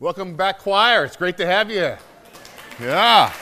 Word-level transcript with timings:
Welcome 0.00 0.34
back, 0.34 0.60
choir. 0.60 1.04
It's 1.04 1.14
great 1.14 1.36
to 1.36 1.46
have 1.46 1.70
you. 1.70 1.94
Yeah. 2.80 3.34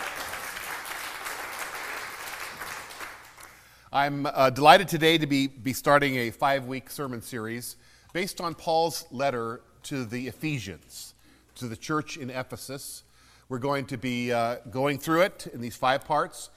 I'm 3.92 4.26
uh, 4.26 4.50
delighted 4.50 4.88
today 4.88 5.18
to 5.18 5.26
be, 5.28 5.46
be 5.46 5.72
starting 5.72 6.16
a 6.16 6.32
five 6.32 6.64
week 6.64 6.90
sermon 6.90 7.22
series 7.22 7.76
based 8.12 8.40
on 8.40 8.56
Paul's 8.56 9.06
letter 9.12 9.60
to 9.84 10.04
the 10.04 10.26
Ephesians, 10.26 11.14
to 11.54 11.68
the 11.68 11.76
church 11.76 12.16
in 12.16 12.28
Ephesus. 12.28 13.04
We're 13.48 13.60
going 13.60 13.86
to 13.86 13.96
be 13.96 14.32
uh, 14.32 14.56
going 14.68 14.98
through 14.98 15.20
it 15.20 15.46
in 15.54 15.60
these 15.60 15.76
five 15.76 16.06
parts. 16.06 16.50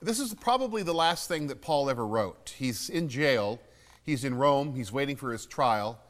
This 0.00 0.18
is 0.18 0.32
probably 0.32 0.82
the 0.82 0.94
last 0.94 1.28
thing 1.28 1.48
that 1.48 1.60
Paul 1.60 1.90
ever 1.90 2.06
wrote. 2.06 2.54
He's 2.56 2.88
in 2.88 3.10
jail, 3.10 3.60
he's 4.02 4.24
in 4.24 4.34
Rome, 4.34 4.74
he's 4.76 4.90
waiting 4.90 5.16
for 5.16 5.30
his 5.30 5.44
trial. 5.44 6.00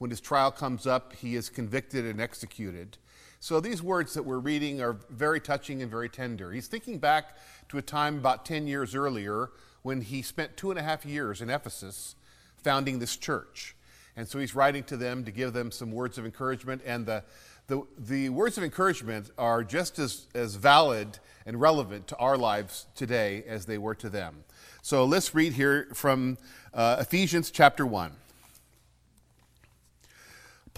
When 0.00 0.08
his 0.08 0.22
trial 0.22 0.50
comes 0.50 0.86
up, 0.86 1.12
he 1.12 1.36
is 1.36 1.50
convicted 1.50 2.06
and 2.06 2.22
executed. 2.22 2.96
So 3.38 3.60
these 3.60 3.82
words 3.82 4.14
that 4.14 4.22
we're 4.22 4.38
reading 4.38 4.80
are 4.80 4.96
very 5.10 5.40
touching 5.40 5.82
and 5.82 5.90
very 5.90 6.08
tender. 6.08 6.52
He's 6.52 6.68
thinking 6.68 6.98
back 6.98 7.36
to 7.68 7.76
a 7.76 7.82
time 7.82 8.16
about 8.16 8.46
10 8.46 8.66
years 8.66 8.94
earlier 8.94 9.50
when 9.82 10.00
he 10.00 10.22
spent 10.22 10.56
two 10.56 10.70
and 10.70 10.80
a 10.80 10.82
half 10.82 11.04
years 11.04 11.42
in 11.42 11.50
Ephesus 11.50 12.14
founding 12.62 12.98
this 12.98 13.14
church. 13.14 13.76
And 14.16 14.26
so 14.26 14.38
he's 14.38 14.54
writing 14.54 14.84
to 14.84 14.96
them 14.96 15.22
to 15.26 15.30
give 15.30 15.52
them 15.52 15.70
some 15.70 15.92
words 15.92 16.16
of 16.16 16.24
encouragement. 16.24 16.80
And 16.86 17.04
the, 17.04 17.22
the, 17.66 17.82
the 17.98 18.30
words 18.30 18.56
of 18.56 18.64
encouragement 18.64 19.30
are 19.36 19.62
just 19.62 19.98
as, 19.98 20.28
as 20.34 20.54
valid 20.54 21.18
and 21.44 21.60
relevant 21.60 22.06
to 22.06 22.16
our 22.16 22.38
lives 22.38 22.86
today 22.94 23.44
as 23.46 23.66
they 23.66 23.76
were 23.76 23.96
to 23.96 24.08
them. 24.08 24.44
So 24.80 25.04
let's 25.04 25.34
read 25.34 25.52
here 25.52 25.88
from 25.92 26.38
uh, 26.72 26.96
Ephesians 27.00 27.50
chapter 27.50 27.84
1. 27.84 28.12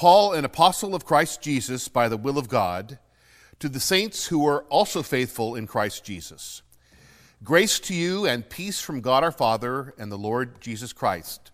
Paul, 0.02 0.32
an 0.32 0.44
apostle 0.44 0.96
of 0.96 1.04
Christ 1.04 1.40
Jesus 1.42 1.86
by 1.86 2.08
the 2.08 2.16
will 2.16 2.36
of 2.36 2.48
God, 2.48 2.98
to 3.60 3.68
the 3.68 3.78
saints 3.78 4.26
who 4.26 4.44
are 4.48 4.64
also 4.64 5.00
faithful 5.00 5.54
in 5.54 5.68
Christ 5.68 6.02
Jesus. 6.02 6.62
Grace 7.44 7.78
to 7.78 7.94
you 7.94 8.26
and 8.26 8.50
peace 8.50 8.80
from 8.80 9.00
God 9.00 9.22
our 9.22 9.30
Father 9.30 9.94
and 9.96 10.10
the 10.10 10.18
Lord 10.18 10.60
Jesus 10.60 10.92
Christ. 10.92 11.52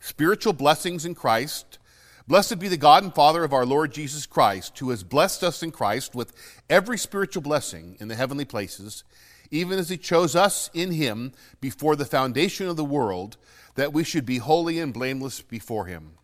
Spiritual 0.00 0.52
blessings 0.52 1.06
in 1.06 1.14
Christ. 1.14 1.78
Blessed 2.26 2.58
be 2.58 2.68
the 2.68 2.76
God 2.76 3.04
and 3.04 3.14
Father 3.14 3.42
of 3.42 3.54
our 3.54 3.64
Lord 3.64 3.90
Jesus 3.90 4.26
Christ, 4.26 4.78
who 4.80 4.90
has 4.90 5.02
blessed 5.02 5.42
us 5.42 5.62
in 5.62 5.70
Christ 5.70 6.14
with 6.14 6.34
every 6.68 6.98
spiritual 6.98 7.40
blessing 7.40 7.96
in 7.98 8.08
the 8.08 8.16
heavenly 8.16 8.44
places, 8.44 9.02
even 9.50 9.78
as 9.78 9.88
he 9.88 9.96
chose 9.96 10.36
us 10.36 10.68
in 10.74 10.90
him 10.90 11.32
before 11.62 11.96
the 11.96 12.04
foundation 12.04 12.68
of 12.68 12.76
the 12.76 12.84
world, 12.84 13.38
that 13.76 13.94
we 13.94 14.04
should 14.04 14.26
be 14.26 14.36
holy 14.36 14.78
and 14.78 14.92
blameless 14.92 15.40
before 15.40 15.86
him. 15.86 16.17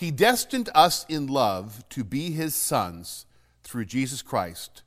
He 0.00 0.10
destined 0.10 0.70
us 0.74 1.04
in 1.10 1.26
love 1.26 1.84
to 1.90 2.04
be 2.04 2.30
his 2.30 2.54
sons 2.54 3.26
through 3.62 3.84
Jesus 3.84 4.22
Christ, 4.22 4.82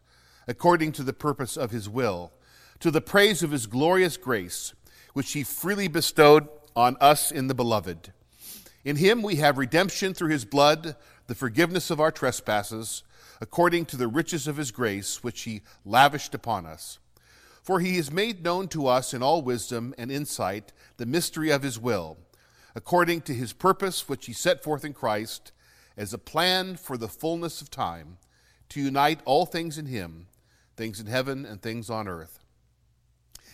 according 0.47 0.91
to 0.93 1.03
the 1.03 1.13
purpose 1.13 1.55
of 1.55 1.69
his 1.69 1.87
will, 1.87 2.31
to 2.79 2.89
the 2.89 2.99
praise 2.99 3.43
of 3.43 3.51
his 3.51 3.67
glorious 3.67 4.17
grace, 4.17 4.73
which 5.13 5.33
he 5.33 5.43
freely 5.43 5.87
bestowed 5.87 6.49
on 6.75 6.97
us 6.99 7.29
in 7.29 7.45
the 7.45 7.53
beloved. 7.53 8.11
In 8.83 8.95
him 8.95 9.21
we 9.21 9.35
have 9.35 9.59
redemption 9.59 10.15
through 10.15 10.31
his 10.31 10.45
blood, 10.45 10.95
the 11.27 11.35
forgiveness 11.35 11.91
of 11.91 11.99
our 11.99 12.11
trespasses, 12.11 13.03
according 13.39 13.85
to 13.85 13.97
the 13.97 14.07
riches 14.07 14.47
of 14.47 14.57
his 14.57 14.71
grace, 14.71 15.23
which 15.23 15.41
he 15.41 15.61
lavished 15.85 16.33
upon 16.33 16.65
us. 16.65 16.97
For 17.61 17.79
he 17.79 17.97
has 17.97 18.11
made 18.11 18.43
known 18.43 18.67
to 18.69 18.87
us 18.87 19.13
in 19.13 19.21
all 19.21 19.43
wisdom 19.43 19.93
and 19.95 20.11
insight 20.11 20.73
the 20.97 21.05
mystery 21.05 21.51
of 21.51 21.61
his 21.61 21.77
will 21.77 22.17
according 22.75 23.21
to 23.21 23.33
his 23.33 23.53
purpose, 23.53 24.09
which 24.09 24.25
he 24.25 24.33
set 24.33 24.63
forth 24.63 24.83
in 24.83 24.93
Christ 24.93 25.51
as 25.95 26.13
a 26.13 26.17
plan 26.17 26.75
for 26.75 26.97
the 26.97 27.07
fullness 27.07 27.61
of 27.61 27.69
time, 27.69 28.17
to 28.69 28.81
unite 28.81 29.19
all 29.25 29.45
things 29.45 29.77
in 29.77 29.85
him, 29.85 30.27
things 30.75 30.99
in 30.99 31.05
heaven 31.05 31.45
and 31.45 31.61
things 31.61 31.89
on 31.89 32.07
earth. 32.07 32.39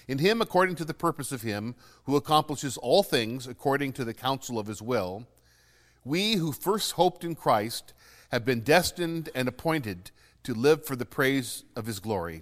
In 0.08 0.20
him, 0.20 0.42
according 0.42 0.76
to 0.78 0.86
the 0.86 0.94
purpose 0.94 1.32
of 1.32 1.42
him 1.42 1.76
who 2.06 2.16
accomplishes 2.16 2.78
all 2.78 3.04
things 3.04 3.46
according 3.46 3.94
to 3.94 4.06
the 4.06 4.14
counsel 4.14 4.58
of 4.58 4.68
his 4.68 4.82
will, 4.82 5.28
we 6.06 6.36
who 6.36 6.52
first 6.52 6.94
hoped 6.94 7.24
in 7.24 7.36
Christ 7.36 7.94
have 8.32 8.46
been 8.46 8.62
destined 8.62 9.30
and 9.36 9.48
appointed 9.48 10.12
to 10.44 10.54
live 10.54 10.86
for 10.86 10.96
the 10.96 11.06
praise 11.06 11.64
of 11.76 11.86
his 11.86 12.00
glory. 12.00 12.42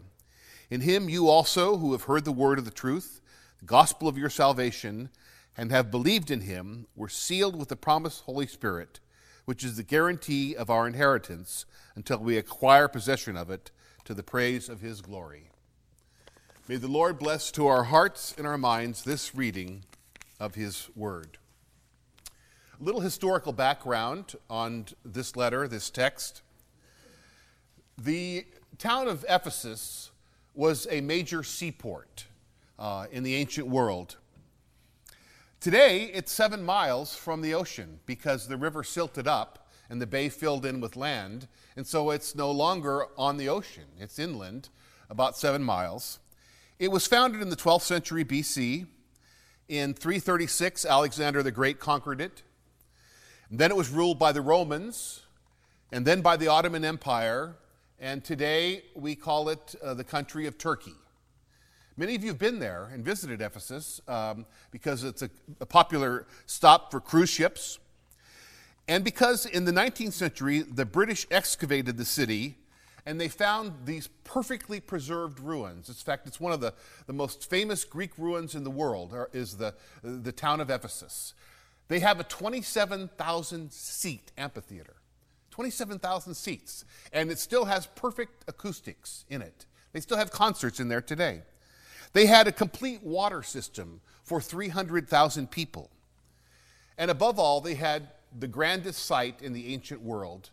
In 0.69 0.81
him, 0.81 1.09
you 1.09 1.27
also, 1.27 1.77
who 1.77 1.91
have 1.93 2.03
heard 2.03 2.23
the 2.23 2.31
word 2.31 2.59
of 2.59 2.65
the 2.65 2.71
truth, 2.71 3.19
the 3.59 3.65
gospel 3.65 4.07
of 4.07 4.17
your 4.17 4.29
salvation, 4.29 5.09
and 5.57 5.71
have 5.71 5.89
believed 5.89 6.29
in 6.29 6.41
him 6.41 6.85
were 6.95 7.09
sealed 7.09 7.55
with 7.55 7.69
the 7.69 7.75
promised 7.75 8.23
Holy 8.23 8.45
Spirit, 8.45 8.99
which 9.45 9.63
is 9.63 9.75
the 9.75 9.83
guarantee 9.83 10.55
of 10.55 10.69
our 10.69 10.87
inheritance 10.87 11.65
until 11.95 12.19
we 12.19 12.37
acquire 12.37 12.87
possession 12.87 13.35
of 13.35 13.49
it 13.49 13.71
to 14.05 14.13
the 14.13 14.23
praise 14.23 14.69
of 14.69 14.81
his 14.81 15.01
glory. 15.01 15.49
May 16.67 16.75
the 16.75 16.87
Lord 16.87 17.17
bless 17.17 17.49
to 17.51 17.67
our 17.67 17.85
hearts 17.85 18.35
and 18.37 18.45
our 18.45 18.57
minds 18.57 19.03
this 19.03 19.33
reading 19.33 19.85
of 20.39 20.55
his 20.55 20.89
word. 20.95 21.37
A 22.79 22.83
little 22.83 23.01
historical 23.01 23.53
background 23.53 24.35
on 24.49 24.85
this 25.03 25.35
letter, 25.35 25.67
this 25.67 25.89
text. 25.89 26.41
The 27.97 28.45
town 28.77 29.07
of 29.07 29.25
Ephesus 29.27 30.11
was 30.53 30.87
a 30.91 31.01
major 31.01 31.41
seaport 31.41 32.25
uh, 32.77 33.07
in 33.11 33.23
the 33.23 33.33
ancient 33.33 33.67
world. 33.67 34.17
Today, 35.59 36.03
it's 36.13 36.31
seven 36.31 36.61
miles 36.63 37.15
from 37.15 37.41
the 37.41 37.55
ocean 37.55 37.99
because 38.05 38.47
the 38.47 38.57
river 38.57 38.83
silted 38.83 39.27
up 39.27 39.67
and 39.89 39.99
the 39.99 40.05
bay 40.05 40.29
filled 40.29 40.67
in 40.67 40.79
with 40.79 40.95
land, 40.95 41.47
and 41.75 41.87
so 41.87 42.11
it's 42.11 42.35
no 42.35 42.51
longer 42.51 43.07
on 43.17 43.37
the 43.37 43.49
ocean. 43.49 43.85
It's 43.99 44.19
inland, 44.19 44.69
about 45.09 45.35
seven 45.35 45.63
miles. 45.63 46.19
It 46.77 46.91
was 46.91 47.07
founded 47.07 47.41
in 47.41 47.49
the 47.49 47.55
12th 47.55 47.81
century 47.81 48.23
BC. 48.23 48.85
In 49.67 49.95
336, 49.95 50.85
Alexander 50.85 51.41
the 51.41 51.51
Great 51.51 51.79
conquered 51.79 52.21
it. 52.21 52.43
And 53.49 53.57
then 53.57 53.71
it 53.71 53.77
was 53.77 53.89
ruled 53.89 54.19
by 54.19 54.31
the 54.31 54.41
Romans, 54.41 55.23
and 55.91 56.05
then 56.05 56.21
by 56.21 56.37
the 56.37 56.49
Ottoman 56.49 56.85
Empire, 56.85 57.55
and 57.99 58.23
today 58.23 58.83
we 58.93 59.15
call 59.15 59.49
it 59.49 59.73
uh, 59.83 59.95
the 59.95 60.03
country 60.03 60.45
of 60.45 60.59
Turkey. 60.59 60.93
Many 61.97 62.13
of 62.13 62.23
you 62.23 62.29
have 62.29 62.37
been 62.37 62.59
there 62.59 62.89
and 62.93 63.03
visited 63.03 63.41
Ephesus 63.41 63.99
um, 64.07 64.45
because 64.69 65.03
it's 65.03 65.23
a, 65.23 65.29
a 65.59 65.65
popular 65.65 66.27
stop 66.45 66.91
for 66.91 66.99
cruise 66.99 67.29
ships. 67.29 67.79
And 68.87 69.03
because 69.03 69.47
in 69.47 69.65
the 69.65 69.71
19th 69.71 70.13
century, 70.13 70.61
the 70.61 70.85
British 70.85 71.25
excavated 71.31 71.97
the 71.97 72.05
city 72.05 72.57
and 73.07 73.19
they 73.19 73.29
found 73.29 73.71
these 73.85 74.09
perfectly 74.25 74.79
preserved 74.79 75.39
ruins. 75.39 75.87
In 75.87 75.95
fact, 75.95 76.27
it's 76.27 76.39
one 76.39 76.51
of 76.51 76.59
the, 76.59 76.73
the 77.07 77.13
most 77.13 77.49
famous 77.49 77.83
Greek 77.85 78.11
ruins 78.17 78.53
in 78.53 78.65
the 78.65 78.69
world, 78.69 79.15
is 79.31 79.55
the, 79.55 79.73
the 80.03 80.33
town 80.33 80.59
of 80.59 80.69
Ephesus. 80.69 81.33
They 81.87 81.99
have 81.99 82.19
a 82.19 82.23
27,000 82.23 83.71
seat 83.71 84.33
amphitheater. 84.37 84.95
27,000 85.51 86.33
seats. 86.33 86.83
And 87.13 87.31
it 87.31 87.39
still 87.39 87.65
has 87.65 87.87
perfect 87.87 88.43
acoustics 88.47 89.23
in 89.29 89.41
it. 89.41 89.65
They 89.93 90.01
still 90.01 90.17
have 90.17 90.29
concerts 90.29 90.81
in 90.81 90.89
there 90.89 91.01
today. 91.01 91.43
They 92.13 92.25
had 92.25 92.47
a 92.47 92.51
complete 92.51 93.03
water 93.03 93.43
system 93.43 94.01
for 94.23 94.41
300,000 94.41 95.49
people. 95.51 95.89
And 96.97 97.11
above 97.11 97.39
all, 97.39 97.61
they 97.61 97.75
had 97.75 98.09
the 98.37 98.47
grandest 98.47 99.05
site 99.05 99.41
in 99.41 99.53
the 99.53 99.73
ancient 99.73 100.01
world, 100.01 100.49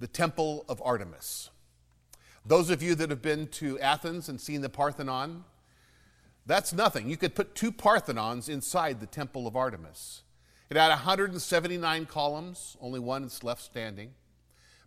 the 0.00 0.06
Temple 0.06 0.64
of 0.68 0.82
Artemis. 0.84 1.50
Those 2.44 2.70
of 2.70 2.82
you 2.82 2.94
that 2.94 3.10
have 3.10 3.22
been 3.22 3.48
to 3.48 3.78
Athens 3.80 4.28
and 4.28 4.40
seen 4.40 4.60
the 4.60 4.68
Parthenon, 4.68 5.44
that's 6.46 6.72
nothing. 6.72 7.08
You 7.08 7.16
could 7.16 7.34
put 7.34 7.54
two 7.54 7.72
Parthenons 7.72 8.48
inside 8.48 9.00
the 9.00 9.06
Temple 9.06 9.46
of 9.46 9.56
Artemis. 9.56 10.22
It 10.70 10.76
had 10.76 10.88
179 10.88 12.06
columns, 12.06 12.76
only 12.80 13.00
one 13.00 13.24
is 13.24 13.44
left 13.44 13.62
standing. 13.62 14.14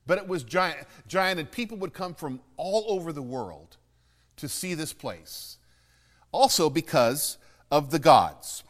But 0.05 0.17
it 0.17 0.27
was 0.27 0.43
giant, 0.43 0.87
giant, 1.07 1.39
and 1.39 1.51
people 1.51 1.77
would 1.77 1.93
come 1.93 2.15
from 2.15 2.41
all 2.57 2.85
over 2.87 3.13
the 3.13 3.21
world 3.21 3.77
to 4.37 4.49
see 4.49 4.73
this 4.73 4.93
place 4.93 5.58
also 6.31 6.69
because 6.69 7.37
of 7.71 7.91
the 7.91 7.99
gods. 7.99 8.63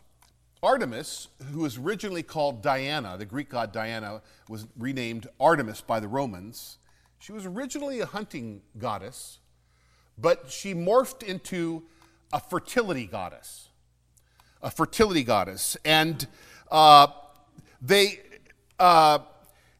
Artemis, 0.61 1.29
who 1.51 1.59
was 1.59 1.77
originally 1.77 2.23
called 2.23 2.61
Diana, 2.61 3.15
the 3.17 3.25
Greek 3.25 3.49
god 3.49 3.71
Diana 3.71 4.21
was 4.49 4.67
renamed 4.77 5.27
Artemis 5.39 5.81
by 5.81 5.99
the 5.99 6.07
Romans. 6.07 6.77
She 7.19 7.31
was 7.31 7.45
originally 7.45 8.01
a 8.01 8.05
hunting 8.05 8.61
goddess, 8.77 9.39
but 10.17 10.51
she 10.51 10.73
morphed 10.73 11.23
into 11.23 11.83
a 12.33 12.41
fertility 12.41 13.05
goddess. 13.05 13.69
A 14.61 14.69
fertility 14.69 15.23
goddess. 15.23 15.77
And 15.85 16.27
uh, 16.69 17.07
they, 17.81 18.19
uh, 18.77 19.19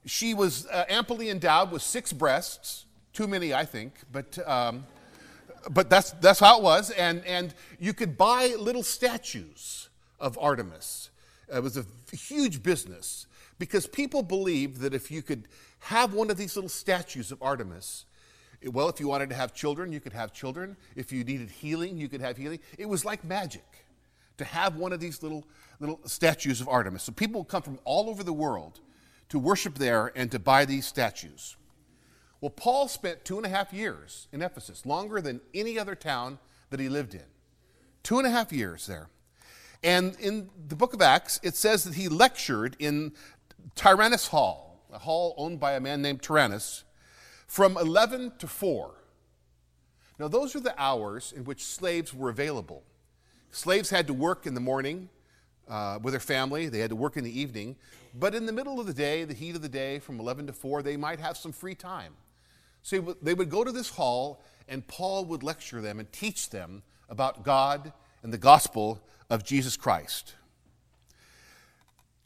she 0.06 0.34
was 0.34 0.66
uh, 0.68 0.86
amply 0.88 1.30
endowed 1.30 1.72
with 1.72 1.82
six 1.82 2.14
breasts, 2.14 2.86
too 3.12 3.28
many, 3.28 3.54
I 3.54 3.66
think, 3.66 3.96
but. 4.12 4.38
Um, 4.48 4.86
but 5.72 5.90
that's, 5.90 6.12
that's 6.12 6.40
how 6.40 6.58
it 6.58 6.64
was. 6.64 6.92
And, 6.92 7.24
and 7.26 7.54
you 7.80 7.94
could 7.94 8.18
buy 8.18 8.56
little 8.60 8.84
statues 8.84 9.90
of 10.20 10.38
Artemis. 10.40 11.10
It 11.54 11.64
was 11.64 11.78
a 11.78 11.86
huge 12.16 12.62
business. 12.62 13.26
because 13.60 13.86
people 13.86 14.24
believed 14.24 14.78
that 14.78 14.94
if 14.94 15.12
you 15.12 15.22
could 15.22 15.48
have 15.80 16.14
one 16.14 16.32
of 16.32 16.38
these 16.38 16.56
little 16.56 16.70
statues 16.70 17.32
of 17.32 17.42
Artemis, 17.44 18.06
well, 18.72 18.90
if 18.90 19.00
you 19.00 19.08
wanted 19.08 19.30
to 19.30 19.36
have 19.36 19.54
children, 19.54 19.92
you 19.92 20.00
could 20.00 20.14
have 20.14 20.34
children. 20.34 20.76
If 20.96 21.12
you 21.12 21.24
needed 21.24 21.50
healing, 21.50 21.98
you 21.98 22.10
could 22.10 22.22
have 22.22 22.38
healing. 22.38 22.60
It 22.78 22.88
was 22.88 23.06
like 23.06 23.24
magic 23.24 23.86
to 24.38 24.46
have 24.46 24.76
one 24.76 24.92
of 24.94 25.00
these 25.00 25.22
little, 25.22 25.46
little 25.80 26.00
statues 26.06 26.62
of 26.62 26.68
Artemis. 26.68 27.04
So 27.04 27.12
people 27.12 27.42
would 27.42 27.50
come 27.50 27.62
from 27.62 27.80
all 27.84 28.10
over 28.10 28.24
the 28.24 28.34
world 28.34 28.80
to 29.30 29.40
worship 29.40 29.76
there 29.76 30.12
and 30.16 30.32
to 30.32 30.40
buy 30.40 30.66
these 30.66 30.86
statues. 30.86 31.56
Well, 32.42 32.50
Paul 32.50 32.88
spent 32.88 33.26
two 33.26 33.38
and 33.38 33.46
a 33.46 33.50
half 33.50 33.74
years 33.74 34.28
in 34.32 34.42
Ephesus, 34.42 34.86
longer 34.86 35.20
than 35.20 35.42
any 35.54 35.78
other 35.78 35.96
town 35.96 36.40
that 36.70 36.80
he 36.80 36.88
lived 36.88 37.14
in. 37.14 37.26
Two 38.02 38.18
and 38.18 38.26
a 38.26 38.30
half 38.30 38.54
years 38.54 38.88
there. 38.88 39.10
And 39.84 40.16
in 40.20 40.50
the 40.68 40.76
book 40.76 40.94
of 40.94 41.02
Acts, 41.02 41.40
it 41.44 41.56
says 41.56 41.84
that 41.84 41.96
he 41.96 42.08
lectured 42.08 42.76
in 42.80 43.14
Tyrannus 43.76 44.28
Hall, 44.28 44.84
a 44.92 45.00
hall 45.00 45.34
owned 45.38 45.60
by 45.60 45.74
a 45.74 45.80
man 45.80 46.02
named 46.02 46.22
Tyrannus, 46.22 46.84
from 47.48 47.78
11 47.78 48.34
to 48.40 48.48
4. 48.48 48.94
Now, 50.18 50.28
those 50.28 50.56
are 50.56 50.60
the 50.60 50.80
hours 50.82 51.34
in 51.36 51.46
which 51.46 51.64
slaves 51.64 52.14
were 52.14 52.30
available. 52.30 52.84
Slaves 53.52 53.90
had 53.90 54.08
to 54.08 54.14
work 54.14 54.46
in 54.46 54.54
the 54.54 54.60
morning 54.60 55.10
uh, 55.68 56.00
with 56.02 56.14
their 56.14 56.20
family, 56.20 56.68
they 56.68 56.80
had 56.80 56.90
to 56.90 56.96
work 56.96 57.16
in 57.16 57.24
the 57.24 57.40
evening, 57.40 57.76
but 58.14 58.34
in 58.34 58.46
the 58.46 58.52
middle 58.52 58.80
of 58.80 58.88
the 58.88 58.94
day, 58.94 59.24
the 59.24 59.34
heat 59.34 59.56
of 59.56 59.62
the 59.62 59.70
day, 59.70 60.00
from 60.00 60.20
11 60.20 60.48
to 60.48 60.54
4, 60.54 60.82
they 60.82 60.98
might 60.98 61.20
have 61.20 61.38
some 61.38 61.52
free 61.52 61.76
time. 61.76 62.14
So 62.84 63.16
they 63.22 63.34
would 63.34 63.50
go 63.50 63.64
to 63.64 63.72
this 63.72 63.90
hall, 63.90 64.44
and 64.68 64.86
Paul 64.88 65.26
would 65.26 65.44
lecture 65.44 65.82
them 65.82 66.00
and 66.00 66.12
teach 66.12 66.50
them 66.50 66.84
about 67.10 67.44
God 67.44 67.94
and 68.24 68.34
the 68.34 68.38
gospel 68.38 69.02
of 69.30 69.44
Jesus 69.44 69.78
Christ. 69.78 70.36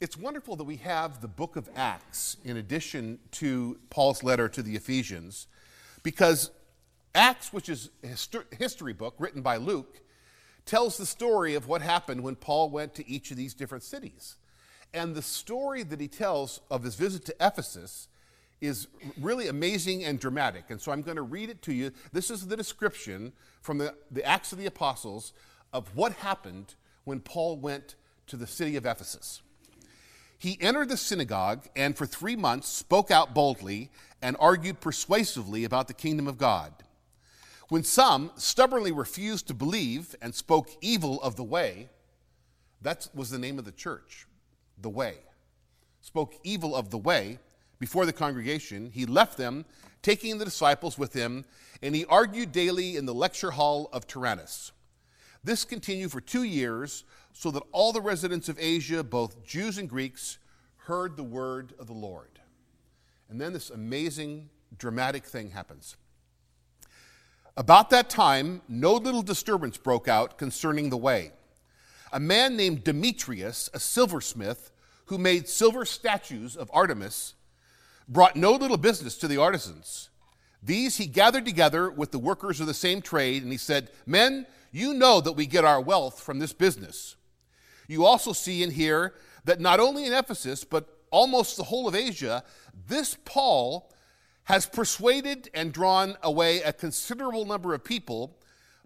It's 0.00 0.16
wonderful 0.16 0.56
that 0.56 0.64
we 0.64 0.76
have 0.76 1.20
the 1.20 1.28
book 1.28 1.56
of 1.56 1.68
Acts 1.74 2.36
in 2.44 2.56
addition 2.56 3.18
to 3.32 3.78
Paul's 3.90 4.22
letter 4.22 4.48
to 4.48 4.62
the 4.62 4.76
Ephesians, 4.76 5.46
because 6.02 6.50
Acts, 7.14 7.52
which 7.52 7.68
is 7.68 7.90
a 8.02 8.56
history 8.56 8.92
book 8.92 9.14
written 9.18 9.40
by 9.40 9.56
Luke, 9.56 10.00
tells 10.66 10.96
the 10.96 11.06
story 11.06 11.54
of 11.54 11.68
what 11.68 11.80
happened 11.80 12.22
when 12.22 12.36
Paul 12.36 12.70
went 12.70 12.94
to 12.94 13.08
each 13.08 13.30
of 13.30 13.36
these 13.36 13.54
different 13.54 13.84
cities. 13.84 14.36
And 14.92 15.14
the 15.14 15.22
story 15.22 15.82
that 15.84 16.00
he 16.00 16.08
tells 16.08 16.60
of 16.70 16.82
his 16.82 16.94
visit 16.96 17.24
to 17.26 17.36
Ephesus 17.40 18.08
is 18.60 18.88
really 19.20 19.48
amazing 19.48 20.04
and 20.04 20.18
dramatic. 20.18 20.64
And 20.70 20.80
so 20.80 20.92
I'm 20.92 21.02
going 21.02 21.16
to 21.16 21.22
read 21.22 21.50
it 21.50 21.62
to 21.62 21.72
you. 21.72 21.90
This 22.12 22.30
is 22.30 22.46
the 22.46 22.56
description 22.56 23.32
from 23.60 23.78
the, 23.78 23.94
the 24.10 24.24
Acts 24.24 24.52
of 24.52 24.58
the 24.58 24.66
Apostles 24.66 25.32
of 25.72 25.94
what 25.96 26.12
happened 26.12 26.74
when 27.04 27.20
Paul 27.20 27.58
went 27.58 27.96
to 28.26 28.36
the 28.36 28.46
city 28.46 28.76
of 28.76 28.86
Ephesus. 28.86 29.42
He 30.38 30.58
entered 30.60 30.88
the 30.88 30.96
synagogue 30.96 31.66
and 31.74 31.96
for 31.96 32.06
three 32.06 32.36
months 32.36 32.68
spoke 32.68 33.10
out 33.10 33.34
boldly 33.34 33.90
and 34.20 34.36
argued 34.40 34.80
persuasively 34.80 35.64
about 35.64 35.88
the 35.88 35.94
kingdom 35.94 36.26
of 36.26 36.38
God. 36.38 36.72
When 37.68 37.82
some 37.82 38.30
stubbornly 38.36 38.92
refused 38.92 39.46
to 39.48 39.54
believe 39.54 40.14
and 40.20 40.34
spoke 40.34 40.68
evil 40.80 41.20
of 41.22 41.36
the 41.36 41.44
way, 41.44 41.88
that 42.82 43.08
was 43.14 43.30
the 43.30 43.38
name 43.38 43.58
of 43.58 43.64
the 43.64 43.72
church, 43.72 44.26
the 44.78 44.90
way, 44.90 45.14
spoke 46.02 46.34
evil 46.44 46.76
of 46.76 46.90
the 46.90 46.98
way 46.98 47.38
before 47.84 48.06
the 48.06 48.14
congregation, 48.14 48.90
he 48.94 49.04
left 49.04 49.36
them, 49.36 49.62
taking 50.00 50.38
the 50.38 50.44
disciples 50.46 50.96
with 50.96 51.12
him, 51.12 51.44
and 51.82 51.94
he 51.94 52.06
argued 52.06 52.50
daily 52.50 52.96
in 52.96 53.04
the 53.04 53.12
lecture 53.12 53.50
hall 53.50 53.90
of 53.92 54.06
Tyrannus. 54.06 54.72
This 55.44 55.66
continued 55.66 56.10
for 56.10 56.22
two 56.22 56.44
years, 56.44 57.04
so 57.34 57.50
that 57.50 57.62
all 57.72 57.92
the 57.92 58.00
residents 58.00 58.48
of 58.48 58.58
Asia, 58.58 59.04
both 59.04 59.44
Jews 59.44 59.76
and 59.76 59.86
Greeks, 59.86 60.38
heard 60.86 61.18
the 61.18 61.22
word 61.22 61.74
of 61.78 61.86
the 61.86 61.92
Lord. 61.92 62.40
And 63.28 63.38
then 63.38 63.52
this 63.52 63.68
amazing, 63.68 64.48
dramatic 64.78 65.26
thing 65.26 65.50
happens. 65.50 65.98
About 67.58 67.90
that 67.90 68.08
time, 68.08 68.62
no 68.66 68.94
little 68.94 69.20
disturbance 69.20 69.76
broke 69.76 70.08
out 70.08 70.38
concerning 70.38 70.88
the 70.88 70.96
way. 70.96 71.32
A 72.14 72.18
man 72.18 72.56
named 72.56 72.82
Demetrius, 72.82 73.68
a 73.74 73.78
silversmith, 73.78 74.70
who 75.06 75.18
made 75.18 75.50
silver 75.50 75.84
statues 75.84 76.56
of 76.56 76.70
Artemis, 76.72 77.34
brought 78.08 78.36
no 78.36 78.52
little 78.52 78.76
business 78.76 79.16
to 79.18 79.28
the 79.28 79.38
artisans. 79.38 80.10
These 80.62 80.96
he 80.96 81.06
gathered 81.06 81.44
together 81.44 81.90
with 81.90 82.10
the 82.10 82.18
workers 82.18 82.60
of 82.60 82.66
the 82.66 82.74
same 82.74 83.02
trade, 83.02 83.42
and 83.42 83.52
he 83.52 83.58
said, 83.58 83.90
Men, 84.06 84.46
you 84.72 84.94
know 84.94 85.20
that 85.20 85.32
we 85.32 85.46
get 85.46 85.64
our 85.64 85.80
wealth 85.80 86.20
from 86.20 86.38
this 86.38 86.52
business. 86.52 87.16
You 87.86 88.06
also 88.06 88.32
see 88.32 88.62
and 88.62 88.72
hear 88.72 89.14
that 89.44 89.60
not 89.60 89.78
only 89.78 90.06
in 90.06 90.12
Ephesus, 90.12 90.64
but 90.64 90.88
almost 91.10 91.56
the 91.56 91.64
whole 91.64 91.86
of 91.86 91.94
Asia, 91.94 92.42
this 92.88 93.16
Paul 93.24 93.92
has 94.44 94.66
persuaded 94.66 95.48
and 95.54 95.72
drawn 95.72 96.16
away 96.22 96.60
a 96.62 96.72
considerable 96.72 97.44
number 97.44 97.74
of 97.74 97.84
people 97.84 98.38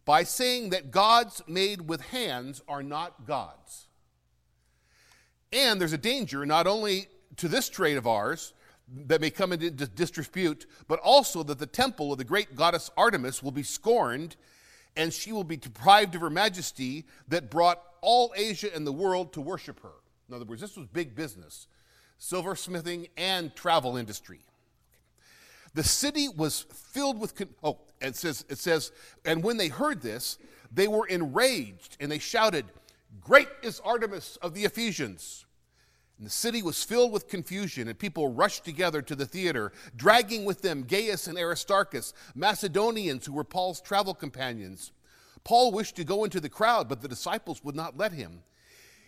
by 0.04 0.24
saying 0.24 0.70
that 0.70 0.90
gods 0.90 1.42
made 1.46 1.88
with 1.88 2.00
hands 2.00 2.62
are 2.68 2.82
not 2.82 3.26
gods. 3.26 3.88
And 5.52 5.80
there's 5.80 5.92
a 5.92 5.98
danger 5.98 6.44
not 6.44 6.66
only 6.66 7.08
to 7.36 7.48
this 7.48 7.68
trade 7.68 7.96
of 7.96 8.06
ours 8.06 8.52
that 9.06 9.20
may 9.20 9.30
come 9.30 9.52
into 9.52 9.70
disrepute, 9.70 10.66
but 10.86 10.98
also 11.00 11.42
that 11.42 11.58
the 11.58 11.66
temple 11.66 12.12
of 12.12 12.18
the 12.18 12.24
great 12.24 12.54
goddess 12.54 12.90
Artemis 12.96 13.42
will 13.42 13.50
be 13.50 13.62
scorned 13.62 14.36
and 14.96 15.12
she 15.12 15.32
will 15.32 15.44
be 15.44 15.56
deprived 15.56 16.14
of 16.14 16.20
her 16.20 16.30
majesty 16.30 17.04
that 17.28 17.50
brought 17.50 17.82
all 18.00 18.32
Asia 18.36 18.74
and 18.74 18.86
the 18.86 18.92
world 18.92 19.32
to 19.34 19.40
worship 19.40 19.80
her. 19.82 19.92
In 20.28 20.34
other 20.34 20.44
words, 20.44 20.60
this 20.60 20.76
was 20.76 20.86
big 20.86 21.14
business 21.14 21.68
silversmithing 22.20 23.08
and 23.16 23.54
travel 23.54 23.96
industry. 23.96 24.40
The 25.74 25.84
city 25.84 26.28
was 26.28 26.66
filled 26.72 27.20
with, 27.20 27.36
con- 27.36 27.54
oh, 27.62 27.78
it 28.00 28.16
says, 28.16 28.44
it 28.48 28.58
says, 28.58 28.90
and 29.24 29.44
when 29.44 29.56
they 29.56 29.68
heard 29.68 30.02
this, 30.02 30.38
they 30.72 30.88
were 30.88 31.06
enraged 31.06 31.96
and 32.00 32.10
they 32.10 32.18
shouted, 32.18 32.64
Great 33.20 33.48
is 33.62 33.80
Artemis 33.80 34.36
of 34.42 34.54
the 34.54 34.64
Ephesians. 34.64 35.46
And 36.18 36.26
the 36.26 36.30
city 36.30 36.62
was 36.62 36.82
filled 36.82 37.12
with 37.12 37.28
confusion, 37.28 37.86
and 37.86 37.96
people 37.96 38.32
rushed 38.32 38.64
together 38.64 39.00
to 39.02 39.14
the 39.14 39.26
theater, 39.26 39.72
dragging 39.94 40.44
with 40.44 40.62
them 40.62 40.82
Gaius 40.82 41.28
and 41.28 41.38
Aristarchus, 41.38 42.12
Macedonians 42.34 43.24
who 43.24 43.32
were 43.32 43.44
Paul's 43.44 43.80
travel 43.80 44.14
companions. 44.14 44.90
Paul 45.44 45.70
wished 45.70 45.94
to 45.96 46.04
go 46.04 46.24
into 46.24 46.40
the 46.40 46.48
crowd, 46.48 46.88
but 46.88 47.02
the 47.02 47.08
disciples 47.08 47.62
would 47.62 47.76
not 47.76 47.96
let 47.96 48.12
him. 48.12 48.42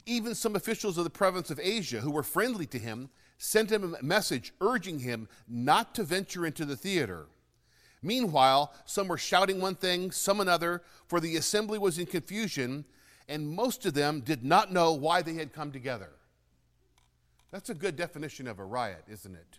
Even 0.07 0.37
some 0.37 0.55
officials 0.55 0.97
of 0.99 1.05
the 1.05 1.11
province 1.11 1.51
of 1.51 1.59
Asia, 1.61 2.01
who 2.01 2.13
were 2.13 2.23
friendly 2.23 2.67
to 2.67 2.79
him, 2.79 3.11
sent 3.39 3.73
him 3.73 3.95
a 3.95 4.03
message 4.03 4.53
urging 4.61 5.01
him 5.01 5.29
not 5.49 5.95
to 5.97 6.05
venture 6.05 6.47
into 6.47 6.65
the 6.65 6.77
theater. 6.77 7.27
Meanwhile, 8.03 8.73
some 8.87 9.09
were 9.09 9.19
shouting 9.19 9.61
one 9.61 9.75
thing, 9.75 10.13
some 10.13 10.41
another, 10.41 10.83
for 11.09 11.19
the 11.19 11.37
assembly 11.37 11.79
was 11.79 11.99
in 11.99 12.07
confusion, 12.07 12.85
and 13.29 13.49
most 13.49 13.85
of 13.85 13.95
them 13.95 14.21
did 14.21 14.45
not 14.45 14.73
know 14.73 14.93
why 14.93 15.23
they 15.23 15.35
had 15.35 15.53
come 15.53 15.73
together. 15.73 16.11
That's 17.51 17.71
a 17.71 17.75
good 17.75 17.97
definition 17.97 18.47
of 18.47 18.59
a 18.59 18.65
riot, 18.65 19.05
isn't 19.09 19.35
it? 19.35 19.59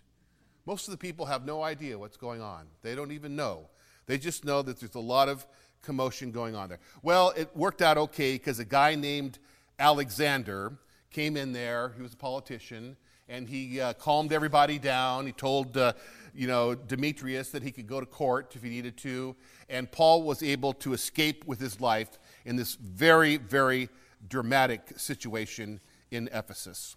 Most 0.64 0.86
of 0.86 0.92
the 0.92 0.98
people 0.98 1.26
have 1.26 1.44
no 1.44 1.62
idea 1.62 1.98
what's 1.98 2.16
going 2.16 2.40
on. 2.40 2.66
They 2.82 2.94
don't 2.94 3.12
even 3.12 3.36
know. 3.36 3.68
They 4.06 4.18
just 4.18 4.44
know 4.44 4.62
that 4.62 4.80
there's 4.80 4.94
a 4.94 5.00
lot 5.00 5.28
of 5.28 5.46
commotion 5.82 6.30
going 6.30 6.54
on 6.54 6.68
there. 6.68 6.78
Well, 7.02 7.32
it 7.36 7.54
worked 7.56 7.82
out 7.82 7.98
okay 7.98 8.34
because 8.34 8.58
a 8.58 8.64
guy 8.64 8.94
named 8.94 9.38
Alexander 9.78 10.78
came 11.10 11.36
in 11.36 11.52
there. 11.52 11.92
He 11.96 12.02
was 12.02 12.14
a 12.14 12.16
politician 12.16 12.96
and 13.28 13.48
he 13.48 13.80
uh, 13.80 13.92
calmed 13.94 14.32
everybody 14.32 14.78
down. 14.78 15.26
He 15.26 15.32
told, 15.32 15.76
uh, 15.76 15.92
you 16.34 16.46
know, 16.46 16.74
Demetrius 16.74 17.50
that 17.50 17.62
he 17.62 17.70
could 17.70 17.86
go 17.86 18.00
to 18.00 18.06
court 18.06 18.54
if 18.54 18.62
he 18.62 18.68
needed 18.68 18.96
to, 18.98 19.34
and 19.68 19.90
Paul 19.90 20.22
was 20.22 20.42
able 20.42 20.72
to 20.74 20.92
escape 20.92 21.46
with 21.46 21.60
his 21.60 21.80
life 21.80 22.18
in 22.44 22.56
this 22.56 22.74
very, 22.74 23.36
very 23.36 23.88
dramatic 24.28 24.92
situation 24.96 25.80
in 26.10 26.28
Ephesus. 26.32 26.96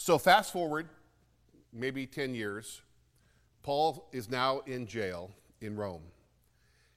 So, 0.00 0.16
fast 0.16 0.52
forward 0.52 0.88
maybe 1.72 2.06
10 2.06 2.32
years, 2.32 2.82
Paul 3.64 4.08
is 4.12 4.30
now 4.30 4.60
in 4.60 4.86
jail 4.86 5.32
in 5.60 5.76
Rome. 5.76 6.04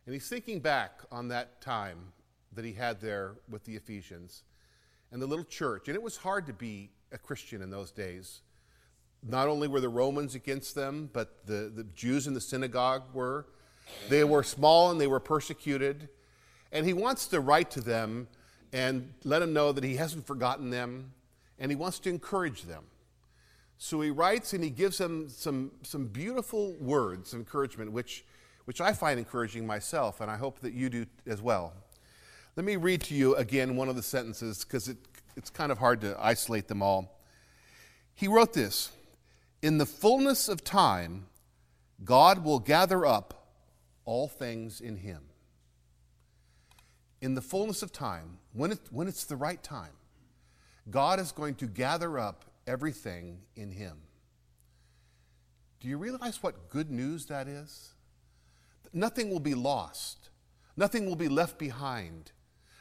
And 0.06 0.14
he's 0.14 0.30
thinking 0.30 0.60
back 0.60 1.02
on 1.12 1.28
that 1.30 1.62
time 1.62 2.14
that 2.54 2.64
he 2.64 2.74
had 2.74 3.02
there 3.02 3.34
with 3.50 3.66
the 3.66 3.76
Ephesians 3.76 4.44
and 5.12 5.20
the 5.20 5.26
little 5.26 5.44
church. 5.44 5.88
And 5.88 5.96
it 5.96 6.04
was 6.04 6.16
hard 6.16 6.46
to 6.46 6.54
be 6.54 6.92
a 7.12 7.18
Christian 7.18 7.64
in 7.64 7.72
those 7.72 7.90
days. 7.92 8.42
Not 9.24 9.48
only 9.48 9.68
were 9.68 9.82
the 9.82 9.90
Romans 9.90 10.36
against 10.36 10.76
them, 10.76 11.10
but 11.12 11.48
the, 11.48 11.72
the 11.76 11.86
Jews 11.96 12.28
in 12.28 12.36
the 12.36 12.40
synagogue 12.40 13.04
were. 13.14 13.48
They 14.10 14.24
were 14.24 14.44
small 14.44 14.92
and 14.92 15.02
they 15.02 15.08
were 15.08 15.20
persecuted. 15.20 16.08
And 16.72 16.86
he 16.86 16.94
wants 16.94 17.26
to 17.30 17.40
write 17.40 17.72
to 17.72 17.82
them 17.82 18.28
and 18.72 19.12
let 19.24 19.40
them 19.40 19.54
know 19.54 19.72
that 19.72 19.84
he 19.84 19.96
hasn't 19.96 20.28
forgotten 20.28 20.70
them 20.70 21.14
and 21.62 21.72
he 21.72 21.76
wants 21.76 22.00
to 22.00 22.10
encourage 22.10 22.64
them. 22.64 22.84
So 23.78 24.02
he 24.02 24.10
writes 24.10 24.54
and 24.54 24.64
he 24.64 24.72
gives 24.72 24.98
them 24.98 25.30
some, 25.30 25.72
some 25.84 26.08
beautiful 26.08 26.74
words 26.80 27.34
of 27.34 27.40
encouragement, 27.40 27.92
which, 27.92 28.26
which 28.66 28.82
I 28.82 28.94
find 28.94 29.20
encouraging 29.20 29.66
myself, 29.68 30.22
and 30.22 30.30
I 30.30 30.38
hope 30.38 30.60
that 30.62 30.74
you 30.74 30.90
do 30.90 31.06
as 31.28 31.40
well. 31.40 31.74
Let 32.56 32.66
me 32.66 32.78
read 32.78 33.02
to 33.04 33.14
you 33.14 33.36
again 33.36 33.76
one 33.76 33.90
of 33.90 33.96
the 33.96 34.02
sentences 34.02 34.66
because 34.66 34.88
it, 34.88 34.98
it's 35.38 35.52
kind 35.52 35.72
of 35.72 35.78
hard 35.78 36.02
to 36.02 36.18
isolate 36.20 36.68
them 36.68 36.82
all. 36.82 37.22
He 38.16 38.28
wrote 38.28 38.54
this 38.54 38.92
In 39.62 39.78
the 39.78 39.86
fullness 39.86 40.50
of 40.50 40.64
time, 40.64 41.28
God 42.04 42.44
will 42.44 42.60
gather 42.60 43.06
up 43.06 43.56
all 44.04 44.28
things 44.28 44.82
in 44.82 44.98
Him. 44.98 45.22
In 47.22 47.36
the 47.36 47.42
fullness 47.42 47.84
of 47.84 47.92
time, 47.92 48.40
when, 48.52 48.72
it, 48.72 48.80
when 48.90 49.08
it's 49.08 49.26
the 49.26 49.36
right 49.36 49.62
time, 49.62 49.92
God 50.90 51.20
is 51.20 51.32
going 51.32 51.56
to 51.56 51.68
gather 51.68 52.18
up 52.18 52.46
everything 52.66 53.40
in 53.56 53.72
Him. 53.72 53.98
Do 55.80 55.88
you 55.88 55.98
realize 55.98 56.42
what 56.42 56.70
good 56.70 56.92
news 56.92 57.26
that 57.28 57.48
is? 57.48 57.94
Nothing 58.94 59.30
will 59.30 59.40
be 59.40 59.54
lost, 59.54 60.30
nothing 60.76 61.06
will 61.06 61.16
be 61.16 61.30
left 61.30 61.58
behind, 61.58 62.32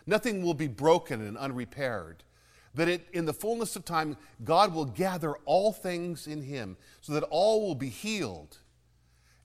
nothing 0.07 0.42
will 0.42 0.54
be 0.54 0.69
broken 0.69 1.26
and 1.26 1.37
unrepaired. 1.37 2.25
That 2.73 2.88
it, 2.88 3.07
in 3.12 3.25
the 3.25 3.33
fullness 3.33 3.75
of 3.75 3.85
time, 3.85 4.16
God 4.45 4.73
will 4.73 4.85
gather 4.85 5.35
all 5.45 5.73
things 5.73 6.28
in 6.28 6.42
Him 6.42 6.76
so 7.00 7.12
that 7.14 7.25
all 7.25 7.66
will 7.66 7.75
be 7.75 7.88
healed 7.88 8.59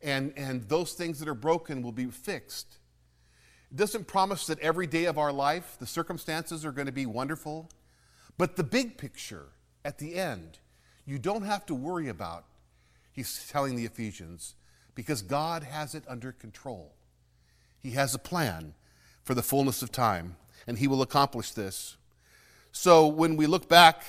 and, 0.06 0.34
and 0.38 0.70
those 0.70 0.94
things 0.94 1.20
that 1.20 1.28
are 1.28 1.34
broken 1.34 1.82
will 1.82 1.92
be 1.92 2.06
fixed. 2.06 2.78
It 3.72 3.78
doesn't 3.78 4.06
promise 4.06 4.46
that 4.46 4.60
every 4.60 4.86
day 4.86 5.06
of 5.06 5.18
our 5.18 5.34
life 5.34 5.78
the 5.80 5.88
circumstances 5.88 6.64
are 6.64 6.72
going 6.72 6.86
to 6.86 6.94
be 6.94 7.08
wonderful, 7.08 7.70
but 8.38 8.56
the 8.56 8.64
big 8.64 8.98
picture 8.98 9.48
at 9.84 9.98
the 9.98 10.16
end, 10.16 10.60
you 11.06 11.20
don't 11.20 11.44
have 11.44 11.66
to 11.68 11.76
worry 11.76 12.10
about, 12.10 12.46
he's 13.12 13.48
telling 13.50 13.76
the 13.76 13.86
Ephesians, 13.86 14.56
because 14.96 15.22
God 15.22 15.64
has 15.64 15.94
it 15.94 16.04
under 16.08 16.32
control. 16.32 16.94
He 17.80 17.92
has 17.92 18.16
a 18.16 18.20
plan 18.20 18.74
for 19.24 19.34
the 19.34 19.44
fullness 19.44 19.82
of 19.82 19.92
time, 19.92 20.38
and 20.66 20.78
he 20.78 20.88
will 20.88 21.02
accomplish 21.02 21.52
this. 21.52 21.98
So 22.72 23.08
when 23.08 23.36
we 23.36 23.46
look 23.46 23.70
back, 23.70 24.04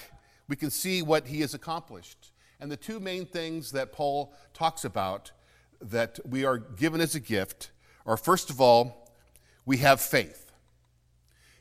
we 0.48 0.56
can 0.56 0.70
see 0.70 1.02
what 1.02 1.26
he 1.26 1.40
has 1.40 1.54
accomplished. 1.54 2.32
And 2.58 2.70
the 2.70 2.76
two 2.76 3.00
main 3.00 3.26
things 3.26 3.72
that 3.72 3.92
Paul 3.92 4.32
talks 4.54 4.84
about 4.84 5.32
that 5.80 6.18
we 6.24 6.44
are 6.44 6.58
given 6.58 7.00
as 7.00 7.14
a 7.14 7.20
gift 7.20 7.70
are 8.06 8.16
first 8.16 8.48
of 8.48 8.60
all, 8.60 9.12
we 9.66 9.78
have 9.78 10.00
faith. 10.00 10.52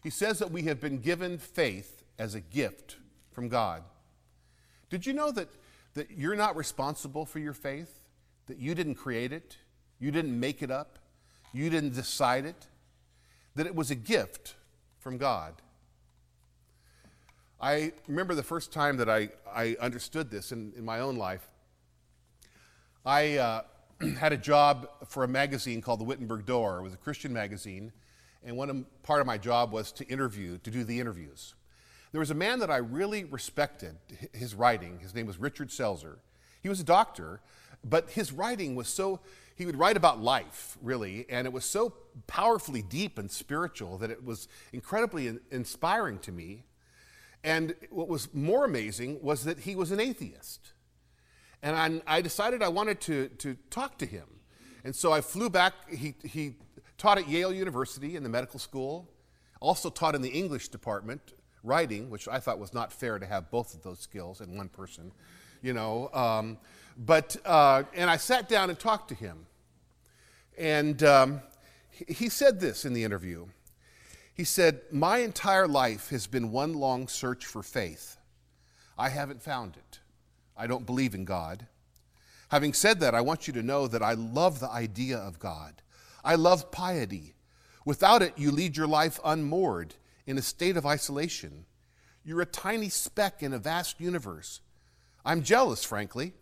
He 0.03 0.09
says 0.09 0.39
that 0.39 0.51
we 0.51 0.63
have 0.63 0.79
been 0.79 0.99
given 0.99 1.37
faith 1.37 2.03
as 2.17 2.35
a 2.35 2.41
gift 2.41 2.97
from 3.31 3.49
God. 3.49 3.83
Did 4.89 5.05
you 5.05 5.13
know 5.13 5.31
that, 5.31 5.49
that 5.93 6.11
you're 6.11 6.35
not 6.35 6.55
responsible 6.55 7.25
for 7.25 7.39
your 7.39 7.53
faith? 7.53 8.01
That 8.47 8.57
you 8.57 8.75
didn't 8.75 8.95
create 8.95 9.33
it? 9.33 9.57
You 9.99 10.11
didn't 10.11 10.39
make 10.39 10.61
it 10.61 10.71
up? 10.71 10.99
You 11.53 11.69
didn't 11.69 11.93
decide 11.93 12.45
it? 12.45 12.67
That 13.55 13.65
it 13.65 13.75
was 13.75 13.91
a 13.91 13.95
gift 13.95 14.55
from 14.99 15.17
God. 15.17 15.53
I 17.59 17.93
remember 18.07 18.35
the 18.35 18.43
first 18.43 18.71
time 18.71 18.97
that 18.97 19.09
I, 19.09 19.29
I 19.53 19.75
understood 19.79 20.29
this 20.29 20.51
in, 20.51 20.73
in 20.77 20.83
my 20.83 20.99
own 20.99 21.15
life. 21.15 21.47
I, 23.05 23.37
uh, 23.37 23.61
had 24.19 24.33
a 24.33 24.37
job 24.37 24.87
for 25.07 25.23
a 25.23 25.27
magazine 25.27 25.81
called 25.81 25.99
the 25.99 26.03
Wittenberg 26.03 26.45
Door. 26.45 26.79
It 26.79 26.83
was 26.83 26.93
a 26.93 26.97
Christian 26.97 27.31
magazine, 27.31 27.91
and 28.43 28.57
one 28.57 28.69
of, 28.69 29.03
part 29.03 29.21
of 29.21 29.27
my 29.27 29.37
job 29.37 29.71
was 29.71 29.91
to 29.93 30.05
interview, 30.07 30.57
to 30.59 30.71
do 30.71 30.83
the 30.83 30.99
interviews. 30.99 31.55
There 32.15 32.21
was 32.21 32.31
a 32.31 32.33
man 32.33 32.59
that 32.59 32.71
I 32.71 32.77
really 32.77 33.25
respected 33.25 33.97
his 34.31 34.55
writing. 34.55 34.99
His 34.99 35.13
name 35.13 35.25
was 35.25 35.37
Richard 35.37 35.67
Selzer. 35.67 36.19
He 36.63 36.69
was 36.69 36.79
a 36.79 36.83
doctor, 36.85 37.41
but 37.83 38.11
his 38.11 38.31
writing 38.31 38.73
was 38.73 38.87
so, 38.87 39.19
he 39.53 39.65
would 39.65 39.75
write 39.75 39.97
about 39.97 40.21
life, 40.21 40.77
really, 40.81 41.25
and 41.29 41.45
it 41.45 41.51
was 41.51 41.65
so 41.65 41.93
powerfully 42.25 42.81
deep 42.81 43.19
and 43.19 43.29
spiritual 43.29 43.97
that 43.97 44.11
it 44.11 44.23
was 44.23 44.47
incredibly 44.71 45.39
inspiring 45.51 46.17
to 46.19 46.31
me. 46.31 46.63
And 47.43 47.75
what 47.89 48.07
was 48.07 48.33
more 48.33 48.63
amazing 48.63 49.21
was 49.21 49.43
that 49.43 49.59
he 49.59 49.75
was 49.75 49.91
an 49.91 49.99
atheist. 49.99 50.71
And 51.61 52.01
I, 52.07 52.19
I 52.19 52.21
decided 52.21 52.63
I 52.63 52.69
wanted 52.69 53.01
to, 53.01 53.27
to 53.27 53.57
talk 53.69 53.97
to 53.97 54.05
him. 54.05 54.27
And 54.85 54.95
so 54.95 55.11
I 55.11 55.19
flew 55.19 55.49
back. 55.49 55.73
He, 55.89 56.15
he 56.23 56.53
taught 56.97 57.17
at 57.17 57.27
Yale 57.27 57.51
University 57.51 58.15
in 58.15 58.23
the 58.23 58.29
medical 58.29 58.57
school, 58.57 59.11
also 59.59 59.89
taught 59.89 60.15
in 60.15 60.21
the 60.21 60.29
English 60.29 60.69
department, 60.69 61.33
writing, 61.65 62.09
which 62.09 62.27
I 62.27 62.39
thought 62.39 62.59
was 62.59 62.73
not 62.73 62.93
fair 62.93 63.19
to 63.19 63.25
have 63.25 63.49
both 63.51 63.73
of 63.73 63.83
those 63.83 63.99
skills 63.99 64.41
in 64.41 64.55
one 64.55 64.69
person, 64.69 65.11
you 65.61 65.73
know. 65.73 66.09
Um, 66.13 66.57
but, 66.97 67.35
uh, 67.45 67.83
and 67.93 68.09
I 68.09 68.17
sat 68.17 68.47
down 68.47 68.69
and 68.69 68.79
talked 68.79 69.09
to 69.09 69.15
him. 69.15 69.45
And 70.57 71.03
um, 71.03 71.41
he, 71.89 72.05
he 72.13 72.29
said 72.29 72.59
this 72.59 72.85
in 72.85 72.93
the 72.93 73.03
interview. 73.03 73.47
He 74.33 74.43
said, 74.43 74.81
My 74.91 75.19
entire 75.19 75.67
life 75.67 76.09
has 76.09 76.27
been 76.27 76.51
one 76.51 76.73
long 76.73 77.07
search 77.07 77.45
for 77.45 77.63
faith. 77.63 78.17
I 78.97 79.09
haven't 79.09 79.41
found 79.41 79.75
it. 79.75 79.99
I 80.57 80.67
don't 80.67 80.85
believe 80.85 81.15
in 81.15 81.25
God. 81.25 81.67
Having 82.49 82.73
said 82.73 82.99
that, 82.99 83.15
I 83.15 83.21
want 83.21 83.47
you 83.47 83.53
to 83.53 83.63
know 83.63 83.87
that 83.87 84.03
I 84.03 84.13
love 84.13 84.59
the 84.59 84.69
idea 84.69 85.17
of 85.17 85.39
God. 85.39 85.81
I 86.23 86.35
love 86.35 86.71
piety. 86.71 87.33
Without 87.85 88.21
it, 88.21 88.33
you 88.37 88.51
lead 88.51 88.77
your 88.77 88.87
life 88.87 89.19
unmoored 89.23 89.95
in 90.25 90.37
a 90.37 90.41
state 90.41 90.77
of 90.77 90.85
isolation. 90.85 91.65
You're 92.23 92.41
a 92.41 92.45
tiny 92.45 92.89
speck 92.89 93.43
in 93.43 93.53
a 93.53 93.59
vast 93.59 93.99
universe. 93.99 94.61
I'm 95.23 95.43
jealous, 95.43 95.83
frankly. 95.83 96.33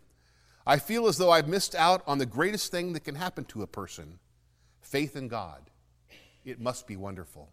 I 0.66 0.78
feel 0.78 1.06
as 1.06 1.18
though 1.18 1.30
I've 1.30 1.48
missed 1.48 1.74
out 1.74 2.02
on 2.06 2.18
the 2.18 2.26
greatest 2.26 2.70
thing 2.70 2.94
that 2.94 3.04
can 3.04 3.14
happen 3.14 3.44
to 3.46 3.62
a 3.62 3.66
person 3.66 4.18
faith 4.80 5.16
in 5.16 5.28
God. 5.28 5.70
It 6.44 6.60
must 6.60 6.86
be 6.86 6.96
wonderful. 6.96 7.50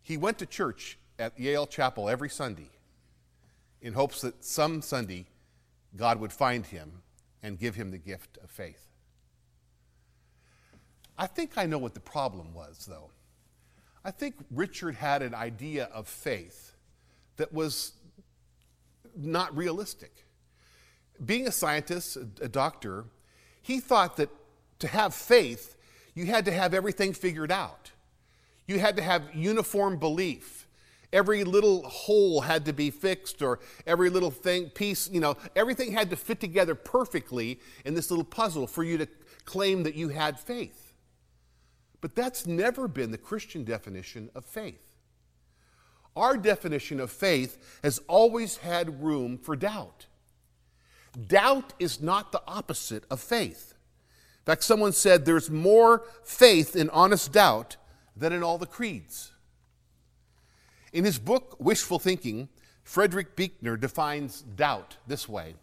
He 0.00 0.16
went 0.16 0.38
to 0.38 0.46
church 0.46 0.98
at 1.18 1.38
Yale 1.38 1.66
Chapel 1.66 2.08
every 2.08 2.30
Sunday 2.30 2.70
in 3.82 3.92
hopes 3.92 4.22
that 4.22 4.42
some 4.44 4.80
Sunday 4.80 5.26
God 5.96 6.20
would 6.20 6.32
find 6.32 6.64
him 6.64 7.02
and 7.42 7.58
give 7.58 7.74
him 7.74 7.90
the 7.90 7.98
gift 7.98 8.38
of 8.42 8.50
faith. 8.50 8.88
I 11.16 11.26
think 11.26 11.58
I 11.58 11.66
know 11.66 11.78
what 11.78 11.94
the 11.94 12.00
problem 12.00 12.54
was, 12.54 12.86
though. 12.86 13.10
I 14.08 14.10
think 14.10 14.36
Richard 14.50 14.94
had 14.94 15.20
an 15.20 15.34
idea 15.34 15.84
of 15.92 16.08
faith 16.08 16.74
that 17.36 17.52
was 17.52 17.92
not 19.14 19.54
realistic. 19.54 20.24
Being 21.22 21.46
a 21.46 21.52
scientist, 21.52 22.16
a 22.40 22.48
doctor, 22.48 23.04
he 23.60 23.80
thought 23.80 24.16
that 24.16 24.30
to 24.78 24.88
have 24.88 25.12
faith, 25.12 25.76
you 26.14 26.24
had 26.24 26.46
to 26.46 26.52
have 26.52 26.72
everything 26.72 27.12
figured 27.12 27.52
out. 27.52 27.90
You 28.66 28.78
had 28.78 28.96
to 28.96 29.02
have 29.02 29.34
uniform 29.34 29.98
belief. 29.98 30.66
Every 31.12 31.44
little 31.44 31.82
hole 31.82 32.40
had 32.40 32.64
to 32.64 32.72
be 32.72 32.90
fixed, 32.90 33.42
or 33.42 33.58
every 33.86 34.08
little 34.08 34.30
thing, 34.30 34.70
piece, 34.70 35.10
you 35.10 35.20
know, 35.20 35.36
everything 35.54 35.92
had 35.92 36.08
to 36.08 36.16
fit 36.16 36.40
together 36.40 36.74
perfectly 36.74 37.60
in 37.84 37.92
this 37.92 38.10
little 38.10 38.24
puzzle 38.24 38.66
for 38.66 38.82
you 38.82 38.96
to 38.96 39.08
claim 39.44 39.82
that 39.82 39.96
you 39.96 40.08
had 40.08 40.40
faith. 40.40 40.87
But 42.00 42.14
that's 42.14 42.46
never 42.46 42.86
been 42.88 43.10
the 43.10 43.18
Christian 43.18 43.64
definition 43.64 44.30
of 44.34 44.44
faith. 44.44 44.96
Our 46.16 46.36
definition 46.36 47.00
of 47.00 47.10
faith 47.10 47.80
has 47.82 48.00
always 48.08 48.58
had 48.58 49.02
room 49.02 49.38
for 49.38 49.56
doubt. 49.56 50.06
Doubt 51.26 51.72
is 51.78 52.00
not 52.00 52.32
the 52.32 52.42
opposite 52.46 53.04
of 53.10 53.20
faith. 53.20 53.74
In 54.40 54.52
fact, 54.52 54.64
someone 54.64 54.92
said 54.92 55.24
there's 55.24 55.50
more 55.50 56.04
faith 56.24 56.74
in 56.74 56.90
honest 56.90 57.32
doubt 57.32 57.76
than 58.16 58.32
in 58.32 58.42
all 58.42 58.58
the 58.58 58.66
creeds. 58.66 59.32
In 60.92 61.04
his 61.04 61.18
book, 61.18 61.56
Wishful 61.58 61.98
Thinking, 61.98 62.48
Frederick 62.82 63.36
Buechner 63.36 63.76
defines 63.76 64.40
doubt 64.42 64.96
this 65.06 65.28
way 65.28 65.54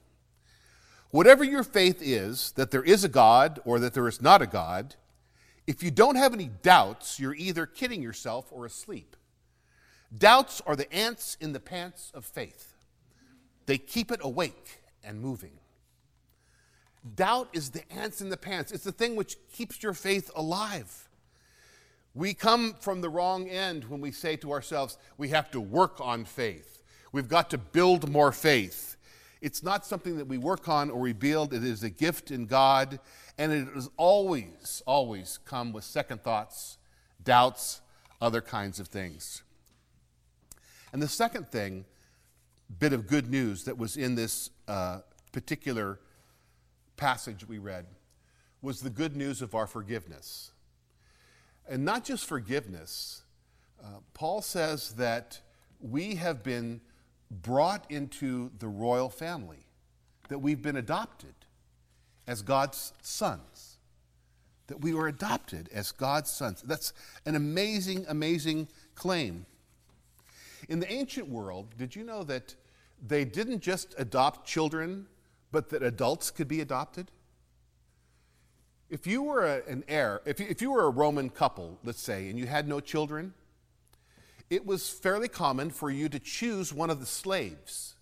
Whatever 1.10 1.44
your 1.44 1.64
faith 1.64 2.02
is, 2.02 2.52
that 2.52 2.72
there 2.72 2.84
is 2.84 3.04
a 3.04 3.10
God 3.10 3.60
or 3.66 3.80
that 3.80 3.94
there 3.94 4.08
is 4.08 4.22
not 4.22 4.42
a 4.42 4.48
God, 4.48 4.96
if 5.68 5.82
you 5.82 5.92
don't 5.92 6.16
have 6.16 6.34
any 6.34 6.50
doubts, 6.62 7.20
you're 7.20 7.36
either 7.36 7.66
kidding 7.66 8.02
yourself 8.02 8.48
or 8.52 8.66
asleep. 8.66 9.16
Doubts 10.16 10.62
are 10.66 10.76
the 10.76 10.92
ants 10.94 11.38
in 11.42 11.54
the 11.54 11.60
pants 11.60 12.12
of 12.14 12.26
faith, 12.26 12.74
they 13.66 13.78
keep 13.78 14.12
it 14.12 14.20
awake 14.22 14.82
and 15.04 15.20
moving. 15.20 15.60
Doubt 17.16 17.50
is 17.54 17.70
the 17.70 17.84
ants 17.92 18.20
in 18.22 18.30
the 18.30 18.38
pants, 18.38 18.72
it's 18.72 18.84
the 18.84 18.92
thing 18.92 19.16
which 19.16 19.38
keeps 19.54 19.84
your 19.84 19.94
faith 19.94 20.32
alive. 20.36 21.08
We 22.16 22.34
come 22.34 22.76
from 22.80 23.02
the 23.02 23.10
wrong 23.10 23.50
end 23.50 23.86
when 23.86 24.00
we 24.00 24.12
say 24.12 24.38
to 24.38 24.54
ourselves, 24.54 24.98
we 25.18 25.30
have 25.30 25.52
to 25.52 25.60
work 25.60 26.00
on 26.00 26.24
faith. 26.24 26.82
We've 27.12 27.28
got 27.28 27.50
to 27.50 27.58
build 27.58 28.10
more 28.10 28.32
faith. 28.32 28.96
It's 29.42 29.62
not 29.62 29.86
something 29.86 30.18
that 30.18 30.28
we 30.28 30.38
work 30.38 30.70
on 30.70 30.90
or 30.90 31.00
we 31.00 31.14
build, 31.14 31.54
it 31.54 31.64
is 31.64 31.84
a 31.84 31.90
gift 31.90 32.32
in 32.32 32.46
God, 32.46 33.00
and 33.38 33.52
it 33.52 33.68
has 33.74 33.90
always, 33.98 34.82
always 34.86 35.40
come 35.46 35.74
with 35.74 35.84
second 35.84 36.24
thoughts, 36.24 36.78
doubts, 37.24 37.82
other 38.22 38.42
kinds 38.42 38.80
of 38.80 38.88
things. 38.88 39.44
And 40.94 41.02
the 41.02 41.08
second 41.08 41.50
thing, 41.50 41.86
bit 42.80 42.94
of 42.94 43.08
good 43.08 43.30
news 43.30 43.66
that 43.66 43.78
was 43.78 43.98
in 43.98 44.16
this 44.16 44.50
uh, 44.68 45.00
particular 45.32 46.00
passage 46.96 47.48
we 47.48 47.58
read, 47.58 47.86
was 48.62 48.82
the 48.82 48.90
good 48.90 49.16
news 49.16 49.42
of 49.42 49.54
our 49.54 49.68
forgiveness. 49.68 50.52
And 51.68 51.84
not 51.84 52.06
just 52.06 52.26
forgiveness, 52.26 53.24
uh, 53.84 54.00
Paul 54.14 54.42
says 54.42 54.94
that 54.94 55.42
we 55.80 56.16
have 56.16 56.42
been 56.42 56.82
brought 57.30 57.86
into 57.92 58.52
the 58.60 58.68
royal 58.68 59.10
family, 59.10 59.66
that 60.30 60.40
we've 60.40 60.62
been 60.62 60.78
adopted 60.78 61.34
as 62.28 62.42
God's 62.42 62.94
sons, 63.02 63.78
that 64.68 64.82
we 64.82 64.94
were 64.94 65.08
adopted 65.08 65.70
as 65.74 65.92
God's 65.92 66.30
sons. 66.30 66.62
That's 66.62 66.94
an 67.26 67.36
amazing, 67.36 68.06
amazing 68.08 68.68
claim. 68.96 69.46
In 70.68 70.80
the 70.80 70.92
ancient 70.92 71.30
world, 71.30 71.76
did 71.78 71.96
you 71.96 72.04
know 72.04 72.24
that 72.24 72.56
they 73.06 73.26
didn't 73.26 73.60
just 73.60 73.94
adopt 73.98 74.48
children, 74.48 75.08
but 75.52 75.70
that 75.70 75.84
adults 75.84 76.32
could 76.32 76.48
be 76.48 76.62
adopted? 76.62 77.12
If 78.90 79.06
you 79.08 79.24
were 79.24 79.46
a, 79.46 79.62
an 79.68 79.84
heir, 79.88 80.22
if 80.26 80.40
you, 80.40 80.48
if 80.50 80.62
you 80.62 80.72
were 80.72 80.86
a 80.86 80.90
Roman 80.90 81.30
couple, 81.30 81.80
let's 81.84 82.02
say, 82.02 82.30
and 82.30 82.40
you 82.40 82.48
had 82.48 82.68
no 82.68 82.80
children, 82.80 83.34
it 84.50 84.66
was 84.66 84.90
fairly 84.90 85.28
common 85.28 85.72
for 85.72 85.90
you 85.90 86.08
to 86.10 86.20
choose 86.20 86.72
one 86.72 86.90
of 86.90 87.00
the 87.00 87.06
slaves. 87.06 87.95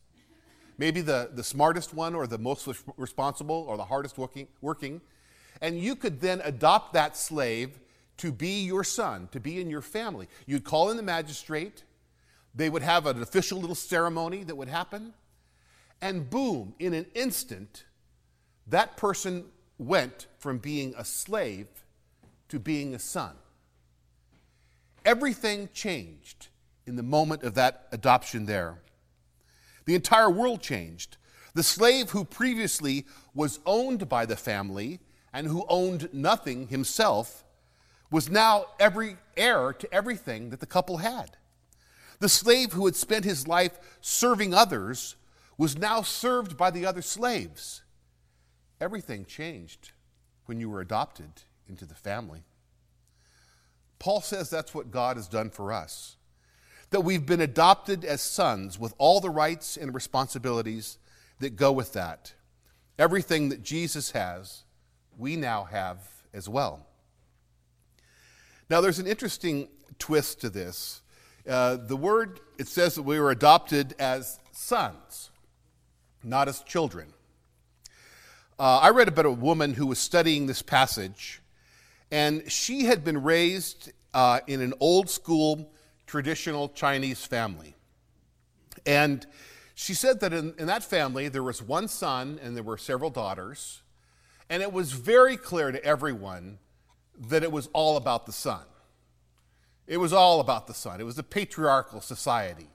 Maybe 0.78 1.02
the, 1.02 1.30
the 1.34 1.44
smartest 1.44 1.94
one, 1.94 2.16
or 2.16 2.28
the 2.28 2.38
most 2.38 2.68
responsible, 2.98 3.66
or 3.68 3.78
the 3.78 3.86
hardest 3.86 4.18
working, 4.18 4.48
working. 4.62 5.02
And 5.62 5.80
you 5.80 5.96
could 5.96 6.20
then 6.20 6.42
adopt 6.44 6.94
that 6.94 7.16
slave 7.16 7.80
to 8.18 8.32
be 8.32 8.64
your 8.64 8.84
son, 8.84 9.30
to 9.32 9.40
be 9.40 9.60
in 9.62 9.70
your 9.70 9.82
family. 9.82 10.28
You'd 10.46 10.64
call 10.64 10.90
in 10.92 10.98
the 10.98 11.04
magistrate, 11.04 11.84
they 12.56 12.70
would 12.70 12.84
have 12.84 13.06
an 13.06 13.22
official 13.22 13.60
little 13.60 13.76
ceremony 13.76 14.44
that 14.44 14.56
would 14.56 14.68
happen, 14.68 15.14
and 16.02 16.30
boom, 16.30 16.76
in 16.80 16.94
an 16.94 17.06
instant, 17.16 17.86
that 18.68 18.98
person 18.98 19.46
went 19.78 20.28
from 20.38 20.58
being 20.58 20.94
a 20.98 21.06
slave 21.06 21.68
to 22.50 22.60
being 22.60 22.94
a 22.94 23.00
son. 23.00 23.36
Everything 25.06 25.70
changed 25.74 26.48
in 26.86 26.96
the 26.96 27.04
moment 27.04 27.44
of 27.44 27.56
that 27.56 27.88
adoption 27.92 28.46
there. 28.46 28.80
The 29.86 29.96
entire 29.96 30.30
world 30.30 30.62
changed. 30.62 31.18
The 31.54 31.64
slave 31.64 32.12
who 32.12 32.26
previously 32.26 33.06
was 33.34 33.60
owned 33.66 34.10
by 34.10 34.26
the 34.26 34.36
family 34.36 35.00
and 35.32 35.48
who 35.48 35.66
owned 35.68 36.10
nothing 36.14 36.68
himself 36.68 37.44
was 38.10 38.30
now 38.30 38.66
every 38.80 39.18
heir 39.36 39.74
to 39.74 39.94
everything 39.94 40.50
that 40.52 40.60
the 40.60 40.66
couple 40.66 40.98
had. 40.98 41.38
The 42.20 42.30
slave 42.30 42.74
who 42.74 42.86
had 42.86 42.96
spent 42.96 43.26
his 43.26 43.48
life 43.48 43.80
serving 44.02 44.54
others 44.54 45.16
was 45.58 45.78
now 45.78 46.02
served 46.02 46.56
by 46.56 46.72
the 46.72 46.86
other 46.86 47.02
slaves. 47.02 47.82
Everything 48.80 49.26
changed 49.26 49.92
when 50.46 50.60
you 50.60 50.70
were 50.70 50.82
adopted 50.82 51.32
into 51.68 51.86
the 51.86 51.96
family. 51.96 52.44
Paul 54.00 54.22
says 54.22 54.50
that's 54.50 54.74
what 54.74 54.92
God 54.92 55.18
has 55.18 55.28
done 55.28 55.50
for 55.50 55.72
us. 55.72 56.18
That 56.94 57.02
we've 57.02 57.26
been 57.26 57.42
adopted 57.42 58.06
as 58.06 58.22
sons 58.22 58.78
with 58.78 58.94
all 59.00 59.20
the 59.20 59.32
rights 59.32 59.78
and 59.78 59.96
responsibilities 59.96 61.00
that 61.40 61.56
go 61.56 61.72
with 61.72 61.94
that. 61.94 62.36
Everything 63.00 63.50
that 63.50 63.64
Jesus 63.64 64.12
has, 64.12 64.62
we 65.18 65.36
now 65.36 65.64
have 65.64 65.98
as 66.36 66.48
well. 66.48 66.86
Now, 68.70 68.80
there's 68.80 69.00
an 69.00 69.08
interesting 69.08 69.70
twist 69.98 70.42
to 70.42 70.52
this. 70.52 71.02
Uh, 71.50 71.78
the 71.78 71.98
word, 71.98 72.40
it 72.60 72.68
says 72.68 72.94
that 72.94 73.02
we 73.02 73.20
were 73.20 73.32
adopted 73.32 73.96
as 73.98 74.38
sons, 74.52 75.32
not 76.24 76.48
as 76.48 76.62
children. 76.62 77.08
Uh, 78.60 78.82
I 78.84 78.92
read 78.92 79.08
about 79.08 79.26
a 79.26 79.32
woman 79.32 79.74
who 79.74 79.88
was 79.88 79.98
studying 79.98 80.46
this 80.46 80.62
passage, 80.62 81.42
and 82.12 82.52
she 82.52 82.84
had 82.84 83.04
been 83.04 83.24
raised 83.24 83.92
uh, 84.14 84.42
in 84.46 84.62
an 84.62 84.76
old 84.80 85.10
school, 85.10 85.72
traditional 86.14 86.70
Chinese 86.70 87.26
family. 87.26 87.74
And 88.86 89.26
she 89.74 89.96
said 89.96 90.20
that 90.20 90.32
in, 90.32 90.54
in 90.60 90.68
that 90.68 90.84
family, 90.84 91.28
there 91.28 91.42
was 91.42 91.60
one 91.60 91.88
son 91.88 92.40
and 92.44 92.56
there 92.56 92.62
were 92.62 92.78
several 92.78 93.10
daughters, 93.10 93.82
and 94.48 94.62
it 94.62 94.72
was 94.72 94.92
very 94.92 95.36
clear 95.38 95.72
to 95.72 95.84
everyone 95.84 96.60
that 97.18 97.42
it 97.42 97.52
was 97.52 97.68
all 97.74 97.98
about 97.98 98.28
the 98.28 98.32
son. 98.32 98.62
It 99.88 99.98
was 99.98 100.14
all 100.14 100.40
about 100.40 100.68
the 100.68 100.76
son. 100.76 101.02
It 101.02 101.04
was 101.04 101.18
a 101.18 101.24
patriarchal 101.24 102.00
society. 102.00 102.70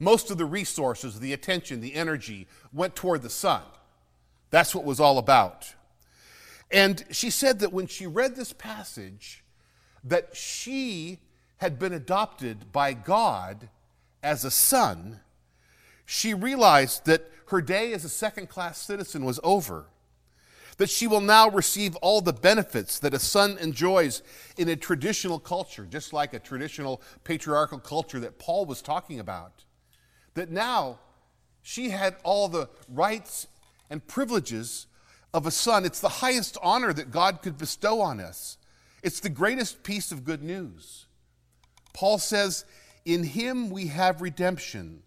Most 0.00 0.32
of 0.32 0.36
the 0.36 0.44
resources, 0.44 1.20
the 1.20 1.32
attention, 1.32 1.80
the 1.80 1.94
energy 1.94 2.48
went 2.72 2.96
toward 2.96 3.22
the 3.22 3.30
son. 3.30 3.62
That's 4.50 4.74
what 4.74 4.82
was 4.82 4.98
all 4.98 5.18
about. 5.18 5.76
And 6.72 7.04
she 7.12 7.30
said 7.30 7.60
that 7.60 7.72
when 7.72 7.86
she 7.86 8.08
read 8.08 8.34
this 8.34 8.52
passage, 8.52 9.44
that 10.02 10.34
she 10.34 11.20
had 11.60 11.78
been 11.78 11.92
adopted 11.92 12.72
by 12.72 12.94
God 12.94 13.68
as 14.22 14.46
a 14.46 14.50
son, 14.50 15.20
she 16.06 16.32
realized 16.32 17.04
that 17.04 17.30
her 17.48 17.60
day 17.60 17.92
as 17.92 18.02
a 18.02 18.08
second 18.08 18.48
class 18.48 18.78
citizen 18.78 19.26
was 19.26 19.38
over. 19.44 19.84
That 20.78 20.88
she 20.88 21.06
will 21.06 21.20
now 21.20 21.50
receive 21.50 21.96
all 21.96 22.22
the 22.22 22.32
benefits 22.32 22.98
that 23.00 23.12
a 23.12 23.18
son 23.18 23.58
enjoys 23.58 24.22
in 24.56 24.70
a 24.70 24.76
traditional 24.76 25.38
culture, 25.38 25.84
just 25.84 26.14
like 26.14 26.32
a 26.32 26.38
traditional 26.38 27.02
patriarchal 27.24 27.78
culture 27.78 28.20
that 28.20 28.38
Paul 28.38 28.64
was 28.64 28.80
talking 28.80 29.20
about. 29.20 29.64
That 30.32 30.50
now 30.50 30.98
she 31.60 31.90
had 31.90 32.16
all 32.22 32.48
the 32.48 32.70
rights 32.88 33.46
and 33.90 34.06
privileges 34.06 34.86
of 35.34 35.46
a 35.46 35.50
son. 35.50 35.84
It's 35.84 36.00
the 36.00 36.08
highest 36.08 36.56
honor 36.62 36.94
that 36.94 37.10
God 37.10 37.42
could 37.42 37.58
bestow 37.58 38.00
on 38.00 38.18
us. 38.18 38.56
It's 39.02 39.20
the 39.20 39.28
greatest 39.28 39.82
piece 39.82 40.10
of 40.10 40.24
good 40.24 40.42
news. 40.42 41.04
Paul 41.92 42.18
says, 42.18 42.64
In 43.04 43.24
him 43.24 43.70
we 43.70 43.88
have 43.88 44.22
redemption, 44.22 45.02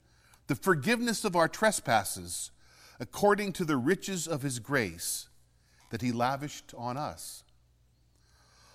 the 0.48 0.56
forgiveness 0.56 1.24
of 1.24 1.36
our 1.36 1.48
trespasses, 1.48 2.52
according 3.00 3.54
to 3.54 3.66
the 3.66 3.78
riches 3.78 4.28
of 4.28 4.42
his 4.42 4.60
grace 4.60 5.30
that 5.90 6.02
he 6.02 6.12
lavished 6.12 6.74
on 6.78 6.98
us. 6.98 7.44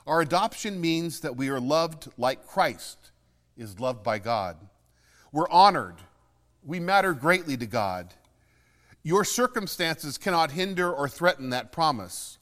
Our 0.06 0.20
adoption 0.20 0.80
means 0.80 1.20
that 1.20 1.36
we 1.36 1.48
are 1.48 1.60
loved 1.60 2.08
like 2.16 2.46
Christ 2.46 3.10
is 3.56 3.80
loved 3.80 4.02
by 4.02 4.18
God. 4.18 4.56
We're 5.32 5.50
honored. 5.50 5.96
We 6.64 6.80
matter 6.80 7.12
greatly 7.12 7.56
to 7.58 7.66
God. 7.66 8.14
Your 9.02 9.24
circumstances 9.24 10.16
cannot 10.16 10.52
hinder 10.52 10.92
or 10.92 11.08
threaten 11.08 11.50
that 11.50 11.72
promise. 11.72 12.38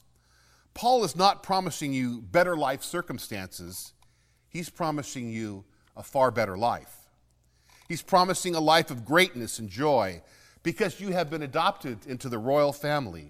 Paul 0.73 1.03
is 1.03 1.15
not 1.15 1.43
promising 1.43 1.91
you 1.91 2.21
better 2.21 2.55
life 2.55 2.83
circumstances, 2.83 3.93
he's 4.57 4.69
promising 4.71 5.29
you 5.29 5.63
a 5.95 6.01
far 6.01 6.31
better 6.31 6.57
life. 6.57 6.95
He's 7.87 8.01
promising 8.01 8.55
a 8.55 8.59
life 8.59 8.89
of 8.89 9.05
greatness 9.05 9.59
and 9.59 9.69
joy 9.69 10.23
because 10.63 10.99
you 10.99 11.09
have 11.09 11.29
been 11.29 11.43
adopted 11.43 11.99
into 12.07 12.27
the 12.27 12.39
royal 12.39 12.73
family. 12.73 13.29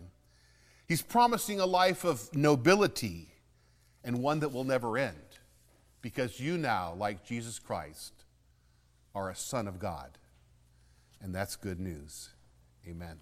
He's 0.87 1.01
promising 1.01 1.59
a 1.59 1.65
life 1.65 2.05
of 2.05 2.33
nobility 2.33 3.27
and 4.05 4.23
one 4.23 4.39
that 4.39 4.53
will 4.53 4.63
never 4.63 4.97
end 4.97 5.17
because 6.01 6.39
you 6.39 6.57
now, 6.57 6.93
like 6.93 7.25
Jesus 7.25 7.59
Christ, 7.59 8.13
are 9.13 9.29
a 9.29 9.35
son 9.35 9.67
of 9.67 9.79
God. 9.79 10.17
And 11.19 11.35
that's 11.35 11.57
good 11.57 11.81
news. 11.81 12.29
Amen. 12.87 13.17